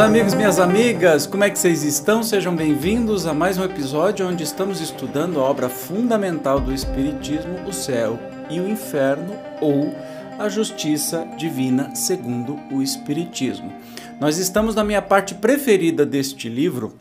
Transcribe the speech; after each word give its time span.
Meus 0.00 0.08
amigos, 0.08 0.34
minhas 0.34 0.58
amigas, 0.58 1.26
como 1.26 1.44
é 1.44 1.50
que 1.50 1.58
vocês 1.58 1.82
estão? 1.82 2.22
Sejam 2.22 2.56
bem-vindos 2.56 3.26
a 3.26 3.34
mais 3.34 3.58
um 3.58 3.64
episódio 3.64 4.26
onde 4.26 4.42
estamos 4.42 4.80
estudando 4.80 5.38
a 5.38 5.42
obra 5.42 5.68
fundamental 5.68 6.58
do 6.58 6.72
Espiritismo, 6.72 7.68
o 7.68 7.72
céu 7.72 8.18
e 8.48 8.58
o 8.60 8.66
inferno, 8.66 9.36
ou 9.60 9.94
a 10.38 10.48
justiça 10.48 11.28
divina 11.36 11.94
segundo 11.94 12.58
o 12.72 12.80
Espiritismo. 12.80 13.70
Nós 14.18 14.38
estamos 14.38 14.74
na 14.74 14.82
minha 14.82 15.02
parte 15.02 15.34
preferida 15.34 16.06
deste 16.06 16.48
livro, 16.48 16.94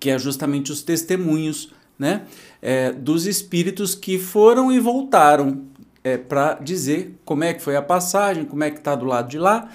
que 0.00 0.10
é 0.10 0.18
justamente 0.18 0.72
os 0.72 0.82
testemunhos 0.82 1.72
né, 1.96 2.22
é, 2.60 2.90
dos 2.90 3.26
espíritos 3.26 3.94
que 3.94 4.18
foram 4.18 4.72
e 4.72 4.80
voltaram 4.80 5.62
é, 6.02 6.16
para 6.16 6.54
dizer 6.54 7.16
como 7.24 7.44
é 7.44 7.54
que 7.54 7.62
foi 7.62 7.76
a 7.76 7.82
passagem, 7.82 8.44
como 8.44 8.64
é 8.64 8.72
que 8.72 8.78
está 8.78 8.96
do 8.96 9.04
lado 9.04 9.28
de 9.28 9.38
lá. 9.38 9.68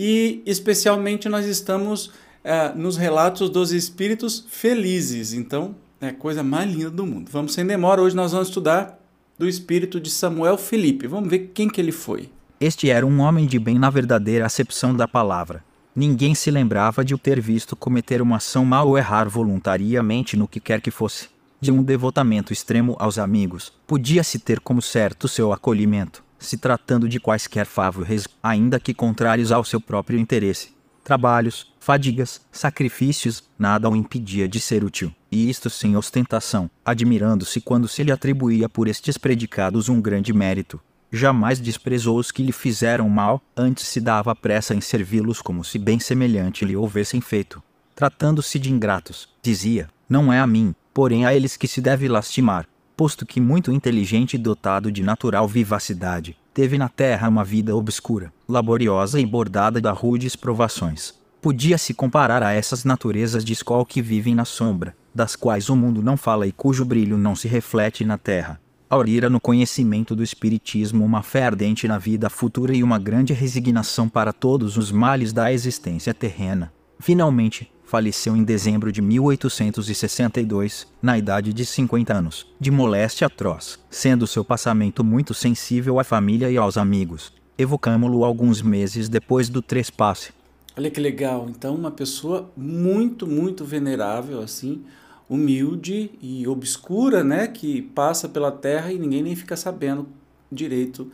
E 0.00 0.44
especialmente 0.46 1.28
nós 1.28 1.44
estamos 1.44 2.12
é, 2.44 2.72
nos 2.72 2.96
relatos 2.96 3.50
dos 3.50 3.72
espíritos 3.72 4.46
felizes. 4.48 5.32
Então, 5.32 5.74
é 6.00 6.10
a 6.10 6.14
coisa 6.14 6.40
mais 6.40 6.72
linda 6.72 6.88
do 6.88 7.04
mundo. 7.04 7.28
Vamos 7.32 7.52
sem 7.52 7.66
demora, 7.66 8.00
hoje 8.00 8.14
nós 8.14 8.30
vamos 8.30 8.46
estudar 8.46 8.96
do 9.36 9.48
espírito 9.48 9.98
de 9.98 10.08
Samuel 10.08 10.56
Felipe. 10.56 11.08
Vamos 11.08 11.28
ver 11.28 11.50
quem 11.52 11.68
que 11.68 11.80
ele 11.80 11.90
foi. 11.90 12.30
Este 12.60 12.88
era 12.88 13.04
um 13.04 13.18
homem 13.18 13.44
de 13.44 13.58
bem 13.58 13.76
na 13.76 13.90
verdadeira 13.90 14.46
acepção 14.46 14.94
da 14.94 15.08
palavra. 15.08 15.64
Ninguém 15.96 16.32
se 16.32 16.48
lembrava 16.48 17.04
de 17.04 17.12
o 17.12 17.18
ter 17.18 17.40
visto 17.40 17.74
cometer 17.74 18.22
uma 18.22 18.36
ação 18.36 18.64
mal 18.64 18.86
ou 18.86 18.96
errar 18.96 19.28
voluntariamente 19.28 20.36
no 20.36 20.46
que 20.46 20.60
quer 20.60 20.80
que 20.80 20.92
fosse. 20.92 21.28
De 21.60 21.72
um 21.72 21.82
devotamento 21.82 22.52
extremo 22.52 22.94
aos 23.00 23.18
amigos, 23.18 23.72
podia-se 23.84 24.38
ter 24.38 24.60
como 24.60 24.80
certo 24.80 25.26
seu 25.26 25.52
acolhimento, 25.52 26.22
se 26.38 26.56
tratando 26.56 27.08
de 27.08 27.18
quaisquer 27.18 27.66
favores, 27.66 28.26
ainda 28.42 28.78
que 28.78 28.94
contrários 28.94 29.50
ao 29.50 29.64
seu 29.64 29.80
próprio 29.80 30.18
interesse. 30.18 30.70
Trabalhos, 31.02 31.72
fadigas, 31.80 32.40
sacrifícios, 32.52 33.42
nada 33.58 33.88
o 33.88 33.96
impedia 33.96 34.46
de 34.46 34.60
ser 34.60 34.84
útil, 34.84 35.12
e 35.32 35.48
isto 35.48 35.70
sem 35.70 35.96
ostentação, 35.96 36.70
admirando-se 36.84 37.60
quando 37.60 37.88
se 37.88 38.02
lhe 38.02 38.12
atribuía 38.12 38.68
por 38.68 38.86
estes 38.88 39.16
predicados 39.16 39.88
um 39.88 40.00
grande 40.00 40.32
mérito. 40.32 40.80
Jamais 41.10 41.58
desprezou 41.58 42.18
os 42.18 42.30
que 42.30 42.42
lhe 42.42 42.52
fizeram 42.52 43.08
mal, 43.08 43.40
antes 43.56 43.86
se 43.86 44.00
dava 44.00 44.36
pressa 44.36 44.74
em 44.74 44.80
servi-los 44.80 45.40
como 45.40 45.64
se 45.64 45.78
bem 45.78 45.98
semelhante 45.98 46.66
lhe 46.66 46.76
houvessem 46.76 47.20
feito. 47.20 47.62
Tratando-se 47.94 48.58
de 48.58 48.70
ingratos, 48.70 49.28
dizia: 49.42 49.88
Não 50.06 50.30
é 50.30 50.38
a 50.38 50.46
mim, 50.46 50.74
porém 50.92 51.24
a 51.24 51.34
eles 51.34 51.56
que 51.56 51.66
se 51.66 51.80
deve 51.80 52.06
lastimar, 52.06 52.68
posto 52.98 53.24
que 53.24 53.40
muito 53.40 53.70
inteligente 53.70 54.34
e 54.34 54.38
dotado 54.38 54.90
de 54.90 55.04
natural 55.04 55.46
vivacidade, 55.46 56.36
teve 56.52 56.76
na 56.76 56.88
terra 56.88 57.28
uma 57.28 57.44
vida 57.44 57.76
obscura, 57.76 58.32
laboriosa 58.48 59.20
e 59.20 59.24
bordada 59.24 59.80
de 59.80 59.88
rudes 59.88 60.34
provações. 60.34 61.14
Podia-se 61.40 61.94
comparar 61.94 62.42
a 62.42 62.52
essas 62.52 62.82
naturezas 62.82 63.44
de 63.44 63.52
escol 63.52 63.86
que 63.86 64.02
vivem 64.02 64.34
na 64.34 64.44
sombra, 64.44 64.96
das 65.14 65.36
quais 65.36 65.70
o 65.70 65.76
mundo 65.76 66.02
não 66.02 66.16
fala 66.16 66.44
e 66.44 66.50
cujo 66.50 66.84
brilho 66.84 67.16
não 67.16 67.36
se 67.36 67.46
reflete 67.46 68.04
na 68.04 68.18
terra. 68.18 68.60
Aurira 68.90 69.30
no 69.30 69.38
conhecimento 69.38 70.16
do 70.16 70.24
Espiritismo 70.24 71.04
uma 71.04 71.22
fé 71.22 71.44
ardente 71.44 71.86
na 71.86 71.98
vida 71.98 72.28
futura 72.28 72.74
e 72.74 72.82
uma 72.82 72.98
grande 72.98 73.32
resignação 73.32 74.08
para 74.08 74.32
todos 74.32 74.76
os 74.76 74.90
males 74.90 75.32
da 75.32 75.52
existência 75.52 76.12
terrena. 76.12 76.72
Finalmente, 76.98 77.70
faleceu 77.88 78.36
em 78.36 78.44
dezembro 78.44 78.92
de 78.92 79.00
1862, 79.00 80.86
na 81.00 81.16
idade 81.16 81.54
de 81.54 81.64
50 81.64 82.12
anos, 82.12 82.46
de 82.60 82.70
moléstia 82.70 83.26
atroz, 83.26 83.78
sendo 83.88 84.26
seu 84.26 84.44
passamento 84.44 85.02
muito 85.02 85.32
sensível 85.32 85.98
à 85.98 86.04
família 86.04 86.50
e 86.50 86.58
aos 86.58 86.76
amigos. 86.76 87.32
Evocamo-lo 87.56 88.24
alguns 88.24 88.60
meses 88.60 89.08
depois 89.08 89.48
do 89.48 89.62
trespasse. 89.62 90.32
Olha 90.76 90.90
que 90.90 91.00
legal. 91.00 91.46
Então, 91.48 91.74
uma 91.74 91.90
pessoa 91.90 92.50
muito, 92.54 93.26
muito 93.26 93.64
venerável, 93.64 94.42
assim, 94.42 94.84
humilde 95.26 96.10
e 96.20 96.46
obscura, 96.46 97.24
né, 97.24 97.46
que 97.46 97.80
passa 97.80 98.28
pela 98.28 98.52
terra 98.52 98.92
e 98.92 98.98
ninguém 98.98 99.22
nem 99.22 99.34
fica 99.34 99.56
sabendo 99.56 100.06
direito 100.52 101.10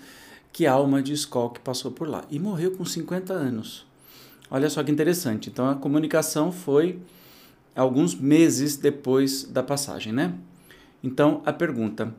que 0.53 0.67
alma 0.67 1.01
de 1.01 1.13
escola 1.13 1.53
que 1.53 1.61
passou 1.61 1.93
por 1.93 2.09
lá. 2.09 2.25
E 2.29 2.41
morreu 2.41 2.73
com 2.73 2.85
50 2.85 3.33
anos. 3.33 3.87
Olha 4.55 4.71
só 4.71 4.85
que 4.85 4.93
interessante. 4.93 5.51
Então 5.51 5.69
a 5.69 5.75
comunicação 5.75 6.53
foi 6.53 7.01
alguns 7.75 8.15
meses 8.15 8.77
depois 8.77 9.43
da 9.43 9.65
passagem, 9.65 10.13
né? 10.13 10.33
Então 11.03 11.43
a 11.45 11.53
pergunta: 11.53 12.15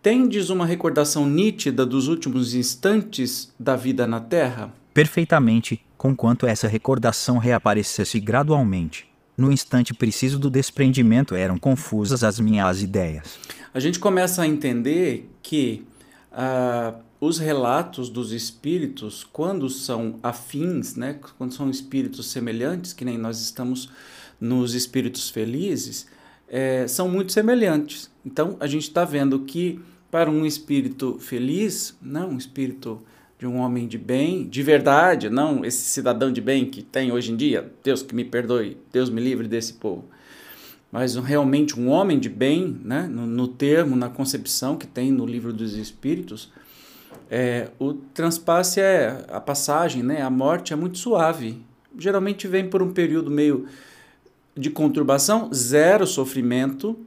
Tendes 0.00 0.48
uma 0.48 0.64
recordação 0.64 1.26
nítida 1.26 1.84
dos 1.84 2.06
últimos 2.06 2.54
instantes 2.54 3.52
da 3.58 3.74
vida 3.74 4.06
na 4.06 4.20
Terra? 4.20 4.72
Perfeitamente, 4.94 5.84
conquanto 5.98 6.46
essa 6.46 6.68
recordação 6.68 7.38
reaparecesse 7.38 8.20
gradualmente. 8.20 9.10
No 9.36 9.50
instante 9.50 9.92
preciso 9.92 10.38
do 10.38 10.48
desprendimento 10.48 11.34
eram 11.34 11.58
confusas 11.58 12.22
as 12.22 12.38
minhas 12.38 12.80
ideias. 12.80 13.40
A 13.74 13.80
gente 13.80 13.98
começa 13.98 14.42
a 14.42 14.46
entender 14.46 15.28
que 15.42 15.84
uh, 16.32 17.00
os 17.20 17.38
relatos 17.38 18.08
dos 18.08 18.32
espíritos, 18.32 19.24
quando 19.24 19.68
são 19.70 20.18
afins, 20.22 20.96
né, 20.96 21.18
quando 21.38 21.52
são 21.52 21.70
espíritos 21.70 22.30
semelhantes, 22.30 22.92
que 22.92 23.04
nem 23.04 23.16
nós 23.16 23.40
estamos 23.40 23.90
nos 24.40 24.74
espíritos 24.74 25.30
felizes, 25.30 26.06
é, 26.48 26.86
são 26.88 27.08
muito 27.08 27.32
semelhantes. 27.32 28.10
Então 28.26 28.56
a 28.58 28.66
gente 28.66 28.82
está 28.82 29.04
vendo 29.04 29.38
que 29.40 29.80
para 30.10 30.30
um 30.30 30.44
espírito 30.44 31.18
feliz, 31.18 31.96
não 32.02 32.30
um 32.30 32.36
espírito 32.36 33.00
de 33.38 33.46
um 33.46 33.56
homem 33.56 33.88
de 33.88 33.96
bem, 33.96 34.46
de 34.46 34.62
verdade, 34.62 35.30
não 35.30 35.64
esse 35.64 35.82
cidadão 35.82 36.32
de 36.32 36.40
bem 36.40 36.66
que 36.66 36.82
tem 36.82 37.10
hoje 37.10 37.32
em 37.32 37.36
dia, 37.36 37.72
Deus 37.82 38.02
que 38.02 38.14
me 38.14 38.24
perdoe, 38.24 38.76
Deus 38.92 39.08
me 39.08 39.20
livre 39.20 39.48
desse 39.48 39.72
povo, 39.74 40.04
mas 40.92 41.16
realmente 41.16 41.80
um 41.80 41.88
homem 41.88 42.18
de 42.18 42.28
bem, 42.28 42.78
né, 42.84 43.08
no, 43.10 43.26
no 43.26 43.48
termo, 43.48 43.96
na 43.96 44.10
concepção 44.10 44.76
que 44.76 44.86
tem 44.86 45.10
no 45.10 45.24
livro 45.24 45.50
dos 45.50 45.74
Espíritos, 45.74 46.52
é, 47.30 47.70
o 47.78 47.94
transpasse 47.94 48.78
é 48.78 49.24
a 49.30 49.40
passagem, 49.40 50.02
né, 50.02 50.20
a 50.20 50.28
morte 50.28 50.74
é 50.74 50.76
muito 50.76 50.98
suave. 50.98 51.58
Geralmente 51.98 52.46
vem 52.46 52.68
por 52.68 52.82
um 52.82 52.92
período 52.92 53.30
meio 53.30 53.66
de 54.54 54.68
conturbação, 54.68 55.48
zero 55.52 56.06
sofrimento. 56.06 56.98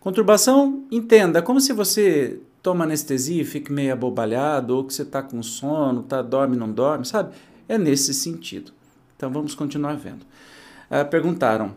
Conturbação, 0.00 0.84
entenda, 0.90 1.40
é 1.40 1.42
como 1.42 1.60
se 1.60 1.74
você 1.74 2.40
toma 2.62 2.84
anestesia 2.84 3.42
e 3.42 3.44
fica 3.44 3.70
meio 3.70 3.92
abobalhado, 3.92 4.76
ou 4.76 4.84
que 4.84 4.94
você 4.94 5.02
está 5.02 5.22
com 5.22 5.42
sono, 5.42 6.02
tá, 6.04 6.22
dorme, 6.22 6.56
não 6.56 6.72
dorme, 6.72 7.04
sabe? 7.04 7.34
É 7.68 7.76
nesse 7.76 8.14
sentido. 8.14 8.72
Então 9.14 9.30
vamos 9.30 9.54
continuar 9.54 9.94
vendo. 9.94 10.24
Ah, 10.88 11.04
perguntaram: 11.04 11.76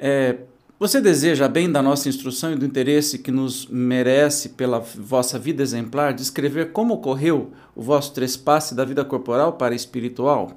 é, 0.00 0.38
Você 0.78 0.98
deseja 0.98 1.46
bem 1.46 1.70
da 1.70 1.82
nossa 1.82 2.08
instrução 2.08 2.52
e 2.52 2.56
do 2.56 2.64
interesse 2.64 3.18
que 3.18 3.30
nos 3.30 3.66
merece 3.66 4.48
pela 4.48 4.80
vossa 4.80 5.38
vida 5.38 5.62
exemplar 5.62 6.14
descrever 6.14 6.72
como 6.72 6.94
ocorreu 6.94 7.52
o 7.76 7.82
vosso 7.82 8.14
trespasse 8.14 8.74
da 8.74 8.82
vida 8.82 9.04
corporal 9.04 9.52
para 9.52 9.74
a 9.74 9.76
espiritual? 9.76 10.52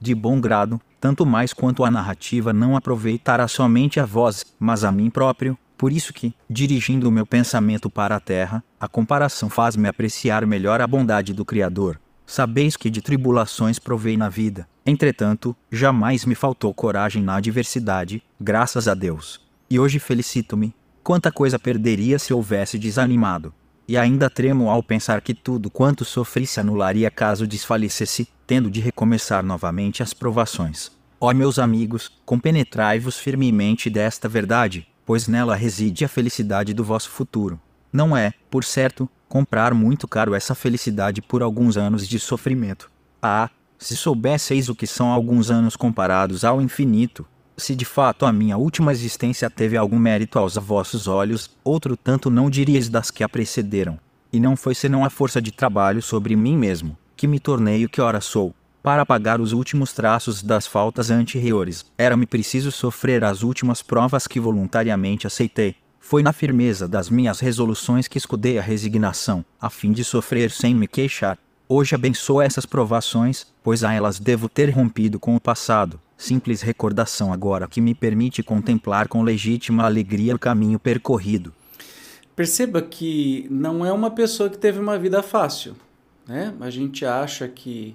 De 0.00 0.14
bom 0.16 0.40
grado, 0.40 0.80
tanto 1.00 1.24
mais 1.24 1.52
quanto 1.52 1.84
a 1.84 1.90
narrativa 1.90 2.52
não 2.52 2.76
aproveitará 2.76 3.46
somente 3.46 4.00
a 4.00 4.04
vós, 4.04 4.44
mas 4.58 4.82
a 4.82 4.90
mim 4.90 5.10
próprio, 5.10 5.56
por 5.76 5.92
isso 5.92 6.12
que, 6.12 6.34
dirigindo 6.50 7.08
o 7.08 7.12
meu 7.12 7.24
pensamento 7.24 7.88
para 7.88 8.16
a 8.16 8.20
terra, 8.20 8.64
a 8.80 8.88
comparação 8.88 9.48
faz-me 9.48 9.88
apreciar 9.88 10.44
melhor 10.44 10.80
a 10.80 10.86
bondade 10.88 11.32
do 11.32 11.44
Criador. 11.44 12.00
Sabeis 12.26 12.76
que 12.76 12.90
de 12.90 13.00
tribulações 13.00 13.78
provei 13.78 14.16
na 14.16 14.28
vida, 14.28 14.68
entretanto, 14.88 15.56
jamais 15.70 16.24
me 16.24 16.34
faltou 16.34 16.72
coragem 16.72 17.22
na 17.22 17.36
adversidade, 17.36 18.22
graças 18.40 18.88
a 18.88 18.94
Deus. 18.94 19.40
E 19.70 19.78
hoje 19.78 19.98
felicito-me. 19.98 20.74
Quanta 21.02 21.30
coisa 21.32 21.58
perderia 21.58 22.18
se 22.18 22.34
houvesse 22.34 22.78
desanimado. 22.78 23.52
E 23.86 23.96
ainda 23.96 24.28
tremo 24.28 24.68
ao 24.68 24.82
pensar 24.82 25.20
que 25.20 25.32
tudo 25.32 25.70
quanto 25.70 26.04
sofri 26.04 26.46
se 26.46 26.60
anularia 26.60 27.10
caso 27.10 27.46
desfalecesse, 27.46 28.28
tendo 28.46 28.70
de 28.70 28.80
recomeçar 28.80 29.42
novamente 29.42 30.02
as 30.02 30.12
provações. 30.12 30.90
Ó 31.20 31.32
meus 31.32 31.58
amigos, 31.58 32.12
compenetrai-vos 32.24 33.18
firmemente 33.18 33.90
desta 33.90 34.28
verdade, 34.28 34.86
pois 35.04 35.26
nela 35.26 35.56
reside 35.56 36.04
a 36.04 36.08
felicidade 36.08 36.74
do 36.74 36.84
vosso 36.84 37.10
futuro. 37.10 37.58
Não 37.92 38.16
é, 38.16 38.32
por 38.50 38.62
certo, 38.62 39.08
comprar 39.28 39.74
muito 39.74 40.06
caro 40.06 40.34
essa 40.34 40.54
felicidade 40.54 41.20
por 41.22 41.42
alguns 41.42 41.76
anos 41.76 42.06
de 42.06 42.18
sofrimento. 42.18 42.90
Ah, 43.20 43.50
se 43.78 43.96
soubesseis 43.96 44.68
o 44.68 44.74
que 44.74 44.86
são 44.86 45.10
alguns 45.10 45.50
anos 45.50 45.76
comparados 45.76 46.44
ao 46.44 46.60
infinito, 46.60 47.24
se 47.56 47.74
de 47.74 47.84
fato 47.84 48.26
a 48.26 48.32
minha 48.32 48.56
última 48.56 48.92
existência 48.92 49.48
teve 49.48 49.76
algum 49.76 49.98
mérito 49.98 50.38
aos 50.38 50.56
vossos 50.56 51.08
olhos, 51.08 51.50
outro 51.64 51.96
tanto 51.96 52.30
não 52.30 52.50
diríeis 52.50 52.88
das 52.88 53.10
que 53.10 53.24
a 53.24 53.28
precederam. 53.28 53.98
E 54.32 54.38
não 54.38 54.56
foi 54.56 54.74
senão 54.74 55.04
a 55.04 55.10
força 55.10 55.40
de 55.40 55.50
trabalho 55.50 56.02
sobre 56.02 56.36
mim 56.36 56.56
mesmo, 56.56 56.96
que 57.16 57.26
me 57.26 57.40
tornei 57.40 57.84
o 57.84 57.88
que 57.88 58.00
ora 58.00 58.20
sou. 58.20 58.54
Para 58.82 59.02
apagar 59.02 59.40
os 59.40 59.52
últimos 59.52 59.92
traços 59.92 60.42
das 60.42 60.66
faltas 60.66 61.10
anteriores, 61.10 61.84
era-me 61.98 62.26
preciso 62.26 62.70
sofrer 62.70 63.24
as 63.24 63.42
últimas 63.42 63.82
provas 63.82 64.26
que 64.26 64.38
voluntariamente 64.38 65.26
aceitei. 65.26 65.74
Foi 65.98 66.22
na 66.22 66.32
firmeza 66.32 66.86
das 66.86 67.10
minhas 67.10 67.40
resoluções 67.40 68.06
que 68.06 68.16
escudei 68.16 68.58
a 68.58 68.62
resignação, 68.62 69.44
a 69.60 69.68
fim 69.68 69.92
de 69.92 70.04
sofrer 70.04 70.50
sem 70.50 70.74
me 70.74 70.86
queixar. 70.86 71.36
Hoje 71.70 71.94
abençoo 71.94 72.40
essas 72.40 72.64
provações, 72.64 73.46
pois 73.62 73.84
a 73.84 73.92
elas 73.92 74.18
devo 74.18 74.48
ter 74.48 74.70
rompido 74.70 75.20
com 75.20 75.36
o 75.36 75.40
passado, 75.40 76.00
simples 76.16 76.62
recordação 76.62 77.30
agora 77.30 77.68
que 77.68 77.78
me 77.78 77.94
permite 77.94 78.42
contemplar 78.42 79.06
com 79.06 79.22
legítima 79.22 79.84
alegria 79.84 80.34
o 80.34 80.38
caminho 80.38 80.78
percorrido. 80.78 81.52
Perceba 82.34 82.80
que 82.80 83.46
não 83.50 83.84
é 83.84 83.92
uma 83.92 84.10
pessoa 84.10 84.48
que 84.48 84.56
teve 84.56 84.80
uma 84.80 84.98
vida 84.98 85.22
fácil. 85.22 85.76
Né? 86.26 86.54
A 86.58 86.70
gente 86.70 87.04
acha 87.04 87.46
que 87.46 87.94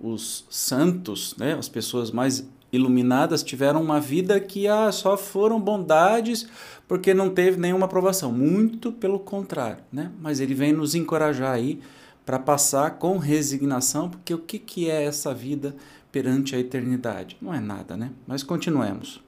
os 0.00 0.46
santos, 0.48 1.36
né, 1.36 1.52
as 1.52 1.68
pessoas 1.68 2.10
mais 2.10 2.48
iluminadas, 2.72 3.42
tiveram 3.42 3.82
uma 3.82 4.00
vida 4.00 4.40
que 4.40 4.66
ah, 4.66 4.90
só 4.90 5.18
foram 5.18 5.60
bondades 5.60 6.48
porque 6.88 7.12
não 7.12 7.28
teve 7.28 7.60
nenhuma 7.60 7.84
aprovação. 7.84 8.32
Muito 8.32 8.90
pelo 8.90 9.18
contrário. 9.18 9.84
Né? 9.92 10.10
Mas 10.18 10.40
ele 10.40 10.54
vem 10.54 10.72
nos 10.72 10.94
encorajar 10.94 11.52
aí 11.52 11.78
para 12.24 12.38
passar 12.38 12.92
com 12.92 13.18
resignação, 13.18 14.08
porque 14.08 14.34
o 14.34 14.38
que, 14.38 14.58
que 14.58 14.90
é 14.90 15.04
essa 15.04 15.34
vida 15.34 15.74
perante 16.10 16.54
a 16.54 16.58
eternidade? 16.58 17.36
Não 17.40 17.52
é 17.52 17.60
nada, 17.60 17.96
né? 17.96 18.10
Mas 18.26 18.42
continuemos. 18.42 19.22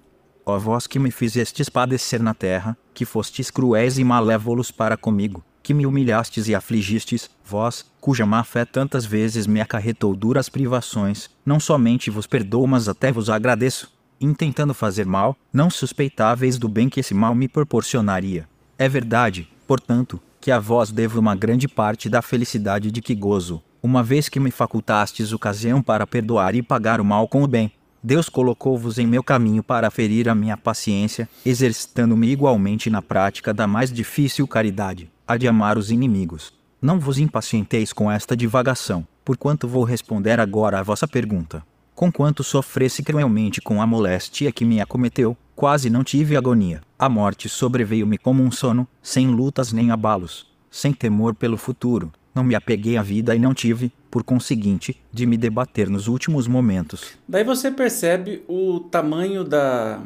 Ó 0.46 0.58
vós 0.58 0.86
que 0.86 0.98
me 0.98 1.10
fizestes 1.10 1.68
padecer 1.68 2.22
na 2.22 2.34
terra, 2.34 2.76
que 2.92 3.04
fostes 3.04 3.50
cruéis 3.50 3.98
e 3.98 4.04
malévolos 4.04 4.70
para 4.70 4.96
comigo, 4.96 5.42
que 5.62 5.72
me 5.72 5.86
humilhastes 5.86 6.46
e 6.46 6.54
afligistes, 6.54 7.30
vós, 7.42 7.86
cuja 7.98 8.26
má 8.26 8.44
fé 8.44 8.66
tantas 8.66 9.06
vezes 9.06 9.46
me 9.46 9.62
acarretou 9.62 10.14
duras 10.14 10.50
privações, 10.50 11.30
não 11.44 11.58
somente 11.58 12.10
vos 12.10 12.26
perdoo, 12.26 12.66
mas 12.66 12.86
até 12.86 13.10
vos 13.10 13.30
agradeço. 13.30 13.90
Intentando 14.20 14.74
fazer 14.74 15.06
mal, 15.06 15.34
não 15.50 15.70
suspeitáveis 15.70 16.58
do 16.58 16.68
bem 16.68 16.90
que 16.90 17.00
esse 17.00 17.14
mal 17.14 17.34
me 17.34 17.48
proporcionaria. 17.48 18.46
É 18.78 18.88
verdade, 18.88 19.48
portanto, 19.66 20.20
que 20.44 20.50
a 20.50 20.58
vós 20.58 20.92
devo 20.92 21.18
uma 21.18 21.34
grande 21.34 21.66
parte 21.66 22.06
da 22.06 22.20
felicidade 22.20 22.90
de 22.90 23.00
que 23.00 23.14
gozo, 23.14 23.62
uma 23.82 24.02
vez 24.02 24.28
que 24.28 24.38
me 24.38 24.50
facultastes 24.50 25.32
ocasião 25.32 25.80
para 25.80 26.06
perdoar 26.06 26.54
e 26.54 26.60
pagar 26.60 27.00
o 27.00 27.04
mal 27.04 27.26
com 27.26 27.42
o 27.42 27.46
bem. 27.48 27.72
Deus 28.02 28.28
colocou-vos 28.28 28.98
em 28.98 29.06
meu 29.06 29.24
caminho 29.24 29.62
para 29.62 29.90
ferir 29.90 30.28
a 30.28 30.34
minha 30.34 30.54
paciência, 30.54 31.26
exercitando-me 31.46 32.28
igualmente 32.28 32.90
na 32.90 33.00
prática 33.00 33.54
da 33.54 33.66
mais 33.66 33.90
difícil 33.90 34.46
caridade, 34.46 35.10
a 35.26 35.38
de 35.38 35.48
amar 35.48 35.78
os 35.78 35.90
inimigos. 35.90 36.52
Não 36.78 37.00
vos 37.00 37.18
impacienteis 37.18 37.90
com 37.90 38.12
esta 38.12 38.36
divagação, 38.36 39.06
porquanto 39.24 39.66
vou 39.66 39.82
responder 39.82 40.38
agora 40.38 40.78
à 40.78 40.82
vossa 40.82 41.08
pergunta. 41.08 41.64
Conquanto 41.94 42.44
sofresse 42.44 43.02
cruelmente 43.02 43.62
com 43.62 43.80
a 43.80 43.86
moléstia 43.86 44.52
que 44.52 44.66
me 44.66 44.78
acometeu, 44.78 45.34
quase 45.54 45.88
não 45.88 46.04
tive 46.04 46.36
agonia. 46.36 46.80
A 46.98 47.08
morte 47.08 47.48
sobreveio-me 47.48 48.18
como 48.18 48.42
um 48.42 48.50
sono, 48.50 48.86
sem 49.02 49.28
lutas 49.28 49.72
nem 49.72 49.90
abalos, 49.90 50.46
sem 50.70 50.92
temor 50.92 51.34
pelo 51.34 51.56
futuro. 51.56 52.12
Não 52.34 52.42
me 52.42 52.54
apeguei 52.54 52.96
à 52.96 53.02
vida 53.02 53.34
e 53.34 53.38
não 53.38 53.54
tive, 53.54 53.92
por 54.10 54.24
conseguinte, 54.24 55.00
de 55.12 55.24
me 55.24 55.36
debater 55.36 55.88
nos 55.88 56.08
últimos 56.08 56.48
momentos. 56.48 57.12
Daí 57.28 57.44
você 57.44 57.70
percebe 57.70 58.42
o 58.48 58.80
tamanho 58.80 59.44
da, 59.44 60.02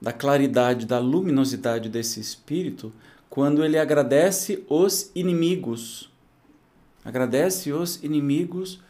da 0.00 0.12
claridade, 0.12 0.86
da 0.86 0.98
luminosidade 0.98 1.88
desse 1.88 2.20
espírito 2.20 2.92
quando 3.28 3.64
ele 3.64 3.78
agradece 3.78 4.64
os 4.68 5.10
inimigos. 5.14 6.10
Agradece 7.04 7.72
os 7.72 8.02
inimigos 8.02 8.80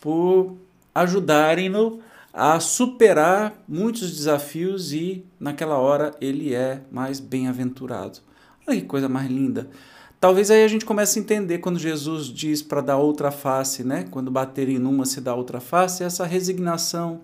por 0.00 0.56
ajudarem-no 0.94 2.00
a 2.32 2.58
superar 2.58 3.62
muitos 3.68 4.10
desafios 4.10 4.92
e 4.92 5.24
naquela 5.38 5.76
hora 5.76 6.12
ele 6.20 6.54
é 6.54 6.80
mais 6.90 7.20
bem-aventurado. 7.20 8.20
Olha 8.66 8.80
que 8.80 8.86
coisa 8.86 9.08
mais 9.08 9.30
linda. 9.30 9.68
Talvez 10.18 10.50
aí 10.50 10.64
a 10.64 10.68
gente 10.68 10.84
comece 10.84 11.18
a 11.18 11.22
entender 11.22 11.58
quando 11.58 11.78
Jesus 11.78 12.28
diz 12.28 12.62
para 12.62 12.80
dar 12.80 12.96
outra 12.96 13.30
face, 13.30 13.84
né? 13.84 14.04
Quando 14.10 14.30
baterem 14.30 14.78
numa 14.78 15.04
se 15.04 15.20
dá 15.20 15.34
outra 15.34 15.60
face, 15.60 16.04
essa 16.04 16.24
resignação, 16.24 17.20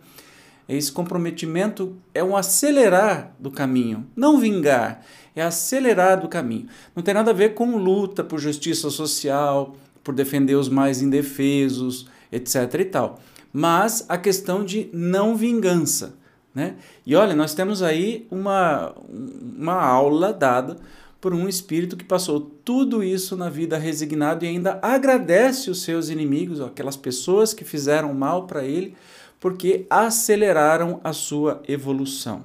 esse 0.69 0.93
comprometimento 0.93 1.97
é 2.13 2.23
um 2.23 2.37
acelerar 2.37 3.33
do 3.39 3.51
caminho, 3.51 4.05
não 4.15 4.39
vingar, 4.39 5.03
é 5.35 5.41
acelerar 5.43 6.21
do 6.21 6.29
caminho. 6.29 6.67
Não 6.95 7.03
tem 7.03 7.15
nada 7.15 7.31
a 7.31 7.35
ver 7.35 7.55
com 7.55 7.77
luta 7.77 8.25
por 8.25 8.41
justiça 8.41 8.91
social, 8.91 9.77
por 10.03 10.13
defender 10.13 10.57
os 10.57 10.69
mais 10.69 11.01
indefesos, 11.01 12.09
etc 12.31 12.75
e 12.81 12.85
tal 12.85 13.21
mas 13.53 14.05
a 14.09 14.19
questão 14.19 14.65
de 14.65 14.89
não 14.93 15.37
vingança. 15.37 16.17
Né? 16.55 16.77
E 17.07 17.15
olha, 17.15 17.35
nós 17.35 17.55
temos 17.55 17.83
aí 17.83 18.27
uma, 18.31 18.95
uma 19.09 19.75
aula 19.75 20.33
dada 20.33 20.77
por 21.21 21.35
um 21.35 21.49
espírito 21.49 21.97
que 21.97 22.05
passou 22.05 22.41
tudo 22.41 23.03
isso 23.03 23.37
na 23.37 23.49
vida 23.49 23.77
resignado 23.77 24.45
e 24.45 24.49
ainda 24.49 24.79
agradece 24.83 25.71
os 25.71 25.83
seus 25.83 26.09
inimigos, 26.09 26.61
aquelas 26.61 26.97
pessoas 26.97 27.53
que 27.53 27.65
fizeram 27.65 28.15
mal 28.15 28.47
para 28.47 28.65
ele, 28.65 28.97
porque 29.41 29.87
aceleraram 29.91 31.01
a 31.03 31.13
sua 31.13 31.63
evolução. 31.67 32.43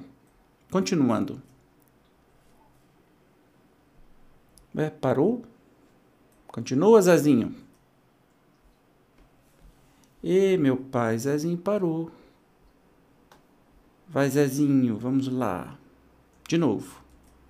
Continuando. 0.70 1.40
É, 4.76 4.90
parou? 4.90 5.42
Continua, 6.48 7.00
Zezinho. 7.00 7.54
E 10.26 10.56
meu 10.56 10.78
pai, 10.78 11.18
Zezinho 11.18 11.58
parou. 11.58 12.10
Vai, 14.08 14.30
Zezinho, 14.30 14.96
vamos 14.96 15.28
lá. 15.28 15.76
De 16.48 16.56
novo. 16.56 17.02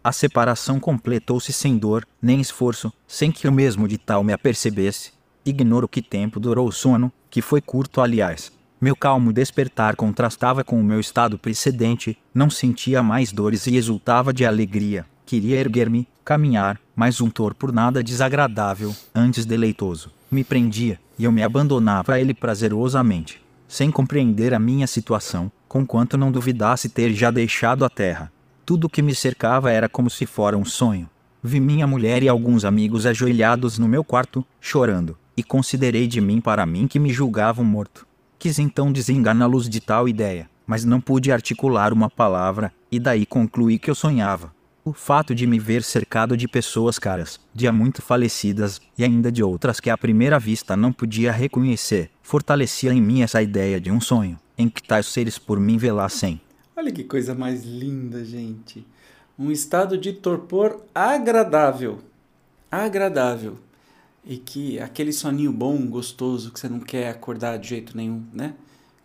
A 0.02 0.10
separação 0.10 0.80
completou-se 0.80 1.52
sem 1.52 1.78
dor, 1.78 2.04
nem 2.20 2.40
esforço, 2.40 2.92
sem 3.06 3.30
que 3.30 3.46
eu 3.46 3.52
mesmo 3.52 3.86
de 3.86 3.96
tal 3.96 4.24
me 4.24 4.32
apercebesse. 4.32 5.12
Ignoro 5.46 5.86
que 5.86 6.02
tempo 6.02 6.40
durou 6.40 6.66
o 6.66 6.72
sono, 6.72 7.12
que 7.30 7.40
foi 7.40 7.60
curto, 7.60 8.00
aliás. 8.00 8.50
Meu 8.80 8.96
calmo 8.96 9.32
despertar 9.32 9.94
contrastava 9.94 10.64
com 10.64 10.80
o 10.80 10.84
meu 10.84 10.98
estado 10.98 11.38
precedente, 11.38 12.18
não 12.34 12.50
sentia 12.50 13.04
mais 13.04 13.30
dores 13.30 13.68
e 13.68 13.76
exultava 13.76 14.32
de 14.32 14.44
alegria. 14.44 15.06
Queria 15.24 15.60
erguer-me, 15.60 16.08
caminhar, 16.24 16.80
mas 16.96 17.20
um 17.20 17.30
torpor 17.30 17.70
nada 17.70 18.02
desagradável, 18.02 18.92
antes 19.14 19.46
deleitoso, 19.46 20.10
me 20.28 20.42
prendia, 20.42 20.98
e 21.18 21.24
eu 21.24 21.32
me 21.32 21.42
abandonava 21.42 22.14
a 22.14 22.20
ele 22.20 22.34
prazerosamente, 22.34 23.42
sem 23.68 23.90
compreender 23.90 24.54
a 24.54 24.58
minha 24.58 24.86
situação, 24.86 25.50
conquanto 25.68 26.16
não 26.16 26.30
duvidasse 26.30 26.88
ter 26.88 27.12
já 27.12 27.30
deixado 27.30 27.84
a 27.84 27.90
terra. 27.90 28.32
Tudo 28.64 28.86
o 28.86 28.90
que 28.90 29.02
me 29.02 29.14
cercava 29.14 29.70
era 29.70 29.88
como 29.88 30.08
se 30.08 30.24
fora 30.24 30.56
um 30.56 30.64
sonho. 30.64 31.08
Vi 31.42 31.60
minha 31.60 31.86
mulher 31.86 32.22
e 32.22 32.28
alguns 32.28 32.64
amigos 32.64 33.04
ajoelhados 33.04 33.78
no 33.78 33.86
meu 33.86 34.02
quarto, 34.02 34.44
chorando, 34.60 35.18
e 35.36 35.42
considerei 35.42 36.06
de 36.06 36.20
mim 36.20 36.40
para 36.40 36.64
mim 36.64 36.86
que 36.86 36.98
me 36.98 37.12
julgavam 37.12 37.64
morto. 37.64 38.06
Quis 38.38 38.58
então 38.58 38.92
desenganá-los 38.92 39.68
de 39.68 39.80
tal 39.80 40.08
ideia, 40.08 40.48
mas 40.66 40.84
não 40.84 41.00
pude 41.00 41.30
articular 41.32 41.92
uma 41.92 42.08
palavra, 42.08 42.72
e 42.90 42.98
daí 42.98 43.26
concluí 43.26 43.78
que 43.78 43.90
eu 43.90 43.94
sonhava. 43.94 44.53
O 44.86 44.92
fato 44.92 45.34
de 45.34 45.46
me 45.46 45.58
ver 45.58 45.82
cercado 45.82 46.36
de 46.36 46.46
pessoas 46.46 46.98
caras, 46.98 47.40
de 47.54 47.66
há 47.66 47.72
muito 47.72 48.02
falecidas, 48.02 48.82
e 48.98 49.02
ainda 49.02 49.32
de 49.32 49.42
outras 49.42 49.80
que 49.80 49.88
à 49.88 49.96
primeira 49.96 50.38
vista 50.38 50.76
não 50.76 50.92
podia 50.92 51.32
reconhecer, 51.32 52.10
fortalecia 52.22 52.92
em 52.92 53.00
mim 53.00 53.22
essa 53.22 53.40
ideia 53.40 53.80
de 53.80 53.90
um 53.90 53.98
sonho, 53.98 54.38
em 54.58 54.68
que 54.68 54.82
tais 54.82 55.06
seres 55.06 55.38
por 55.38 55.58
mim 55.58 55.78
velassem. 55.78 56.38
Olha 56.76 56.92
que 56.92 57.02
coisa 57.02 57.34
mais 57.34 57.64
linda, 57.64 58.22
gente. 58.26 58.86
Um 59.38 59.50
estado 59.50 59.96
de 59.96 60.12
torpor 60.12 60.78
agradável. 60.94 62.00
Agradável. 62.70 63.56
E 64.22 64.36
que 64.36 64.78
aquele 64.78 65.14
soninho 65.14 65.50
bom, 65.50 65.78
gostoso, 65.86 66.52
que 66.52 66.60
você 66.60 66.68
não 66.68 66.80
quer 66.80 67.08
acordar 67.08 67.58
de 67.58 67.68
jeito 67.68 67.96
nenhum, 67.96 68.22
né? 68.34 68.52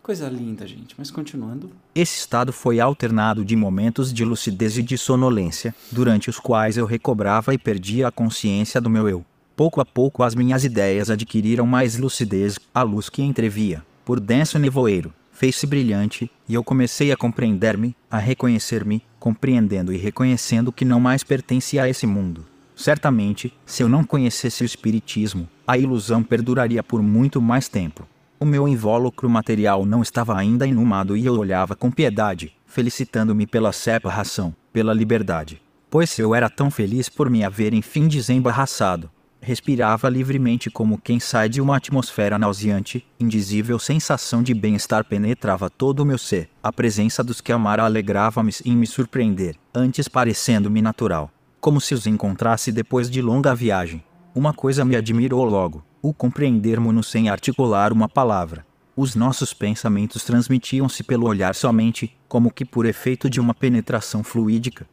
Coisa 0.02 0.28
linda, 0.28 0.66
gente. 0.66 0.94
Mas 0.96 1.10
continuando. 1.10 1.70
Esse 1.94 2.18
estado 2.18 2.52
foi 2.52 2.80
alternado 2.80 3.44
de 3.44 3.54
momentos 3.54 4.12
de 4.12 4.24
lucidez 4.24 4.78
e 4.78 4.82
de 4.82 4.96
sonolência, 4.96 5.74
durante 5.92 6.30
os 6.30 6.38
quais 6.38 6.76
eu 6.76 6.86
recobrava 6.86 7.52
e 7.52 7.58
perdia 7.58 8.08
a 8.08 8.12
consciência 8.12 8.80
do 8.80 8.90
meu 8.90 9.08
eu. 9.08 9.24
Pouco 9.54 9.80
a 9.80 9.84
pouco 9.84 10.22
as 10.22 10.34
minhas 10.34 10.64
ideias 10.64 11.10
adquiriram 11.10 11.66
mais 11.66 11.98
lucidez, 11.98 12.58
a 12.74 12.82
luz 12.82 13.10
que 13.10 13.22
entrevia, 13.22 13.84
por 14.04 14.18
denso 14.18 14.58
nevoeiro, 14.58 15.12
fez-se 15.32 15.66
brilhante, 15.66 16.30
e 16.48 16.54
eu 16.54 16.64
comecei 16.64 17.12
a 17.12 17.16
compreender-me, 17.16 17.94
a 18.10 18.18
reconhecer-me, 18.18 19.02
compreendendo 19.18 19.92
e 19.92 19.96
reconhecendo 19.98 20.72
que 20.72 20.84
não 20.84 20.98
mais 20.98 21.22
pertencia 21.22 21.82
a 21.82 21.88
esse 21.88 22.06
mundo. 22.06 22.46
Certamente, 22.74 23.52
se 23.66 23.82
eu 23.82 23.88
não 23.88 24.02
conhecesse 24.02 24.62
o 24.62 24.66
Espiritismo, 24.66 25.46
a 25.66 25.76
ilusão 25.76 26.22
perduraria 26.22 26.82
por 26.82 27.02
muito 27.02 27.40
mais 27.40 27.68
tempo. 27.68 28.08
O 28.42 28.46
meu 28.46 28.66
invólucro 28.66 29.28
material 29.28 29.84
não 29.84 30.00
estava 30.00 30.34
ainda 30.34 30.66
inumado 30.66 31.14
e 31.14 31.26
eu 31.26 31.38
olhava 31.38 31.76
com 31.76 31.90
piedade, 31.90 32.56
felicitando-me 32.64 33.46
pela 33.46 33.70
separação, 33.70 34.56
pela 34.72 34.94
liberdade. 34.94 35.60
Pois 35.90 36.18
eu 36.18 36.34
era 36.34 36.48
tão 36.48 36.70
feliz 36.70 37.06
por 37.10 37.28
me 37.28 37.44
haver 37.44 37.74
enfim 37.74 38.08
desembaraçado. 38.08 39.10
Respirava 39.42 40.08
livremente 40.08 40.70
como 40.70 40.96
quem 40.96 41.20
sai 41.20 41.50
de 41.50 41.60
uma 41.60 41.76
atmosfera 41.76 42.38
nauseante, 42.38 43.06
indizível 43.20 43.78
sensação 43.78 44.42
de 44.42 44.54
bem-estar 44.54 45.04
penetrava 45.04 45.68
todo 45.68 46.00
o 46.00 46.06
meu 46.06 46.16
ser. 46.16 46.48
A 46.62 46.72
presença 46.72 47.22
dos 47.22 47.42
que 47.42 47.52
amara 47.52 47.84
alegrava-me 47.84 48.52
em 48.64 48.74
me 48.74 48.86
surpreender, 48.86 49.54
antes 49.74 50.08
parecendo-me 50.08 50.80
natural. 50.80 51.30
Como 51.60 51.78
se 51.78 51.92
os 51.92 52.06
encontrasse 52.06 52.72
depois 52.72 53.10
de 53.10 53.20
longa 53.20 53.54
viagem. 53.54 54.02
Uma 54.34 54.54
coisa 54.54 54.82
me 54.82 54.96
admirou 54.96 55.44
logo: 55.44 55.84
o 56.02 56.12
compreendermos-nos 56.12 57.08
sem 57.08 57.28
articular 57.28 57.92
uma 57.92 58.08
palavra. 58.08 58.66
Os 58.96 59.14
nossos 59.14 59.52
pensamentos 59.52 60.24
transmitiam-se 60.24 61.02
pelo 61.02 61.26
olhar 61.26 61.54
somente, 61.54 62.16
como 62.28 62.50
que 62.50 62.64
por 62.64 62.86
efeito 62.86 63.30
de 63.30 63.40
uma 63.40 63.54
penetração 63.54 64.22
fluídica. 64.22 64.86